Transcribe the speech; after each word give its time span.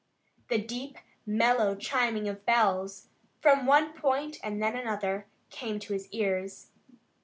The 0.49 0.57
deep, 0.57 0.97
mellow 1.27 1.75
chiming 1.75 2.27
of 2.27 2.43
bells, 2.43 3.09
from 3.39 3.67
one 3.67 3.93
point 3.93 4.39
and 4.43 4.59
then 4.59 4.71
from 4.71 4.81
another, 4.81 5.27
came 5.51 5.77
to 5.77 5.93
his 5.93 6.07
ears. 6.09 6.71